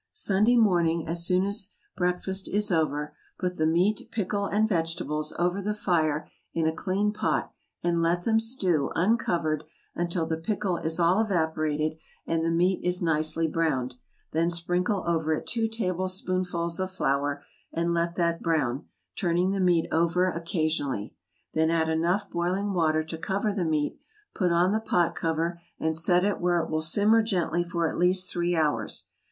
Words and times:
Sunday 0.13 0.57
morning, 0.57 1.07
as 1.07 1.23
soon 1.27 1.45
as 1.45 1.69
breakfast 1.95 2.47
is 2.51 2.71
over, 2.71 3.15
put 3.37 3.57
the 3.57 3.67
meat, 3.67 4.09
pickle, 4.11 4.47
and 4.47 4.67
vegetables, 4.67 5.31
over 5.37 5.61
the 5.61 5.75
fire 5.75 6.27
in 6.55 6.65
a 6.65 6.73
clean 6.75 7.13
pot, 7.13 7.53
and 7.83 8.01
let 8.01 8.23
them 8.23 8.39
stew, 8.39 8.89
uncovered, 8.95 9.63
until 9.93 10.25
the 10.25 10.37
pickle 10.37 10.77
is 10.77 10.99
all 10.99 11.21
evaporated 11.21 11.99
and 12.25 12.43
the 12.43 12.49
meat 12.49 12.83
is 12.83 13.03
nicely 13.03 13.47
browned; 13.47 13.93
then 14.31 14.49
sprinkle 14.49 15.03
over 15.05 15.33
it 15.35 15.45
two 15.45 15.67
tablespoonfuls 15.67 16.79
of 16.79 16.89
flour, 16.89 17.43
and 17.71 17.93
let 17.93 18.15
that 18.15 18.41
brown, 18.41 18.87
turning 19.15 19.51
the 19.51 19.59
meat 19.59 19.85
over 19.91 20.29
occasionally; 20.31 21.13
then 21.53 21.69
add 21.69 21.89
enough 21.89 22.27
boiling 22.27 22.73
water 22.73 23.03
to 23.03 23.19
cover 23.19 23.53
the 23.53 23.63
meat, 23.63 23.99
put 24.33 24.51
on 24.51 24.71
the 24.71 24.79
pot 24.79 25.13
cover, 25.13 25.61
and 25.79 25.95
set 25.95 26.25
it 26.25 26.41
where 26.41 26.59
it 26.59 26.71
will 26.71 26.81
simmer 26.81 27.21
gently 27.21 27.63
for 27.63 27.87
at 27.87 27.99
least 27.99 28.31
three 28.33 28.55
hours. 28.55 29.05